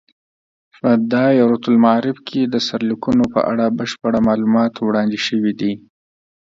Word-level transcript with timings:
په 0.79 0.89
دایرة 1.13 1.59
المعارف 1.71 2.17
کې 2.27 2.41
د 2.53 2.55
سرلیکونو 2.67 3.23
په 3.33 3.39
اړه 3.51 3.65
بشپړ 3.77 4.13
معلومات 4.27 4.73
وړاندې 4.79 5.19
شوي 5.27 5.53
دي. 5.59 5.73